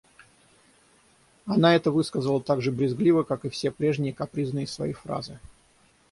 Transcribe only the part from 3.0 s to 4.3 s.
как и все прежние